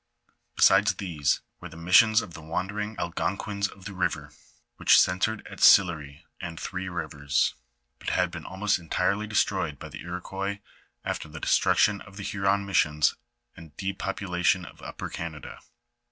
Besides 0.55 0.95
these 0.95 1.41
were 1.59 1.69
the 1.69 1.77
missions 1.77 2.23
of 2.23 2.33
the 2.33 2.41
wandering 2.41 2.95
Algon 2.95 3.37
quins 3.37 3.67
of 3.69 3.85
the 3.85 3.93
river, 3.93 4.31
which 4.77 4.99
centred 4.99 5.45
at 5.45 5.59
Sillery 5.59 6.25
and 6.39 6.59
Three 6.59 6.87
Bivers, 6.87 7.53
but 7.99 8.09
had 8.09 8.31
been 8.31 8.43
almost 8.43 8.79
entirely 8.79 9.27
destroyed 9.27 9.77
by 9.77 9.89
the 9.89 10.01
Iroquois 10.01 10.57
after 11.05 11.29
the 11.29 11.39
destruction 11.39 12.01
of 12.01 12.17
the 12.17 12.23
Huron 12.23 12.65
missions 12.65 13.13
and 13.55 13.77
depopulation 13.77 14.65
of 14.65 14.79
Uppei' 14.79 15.13
Canada. 15.13 15.59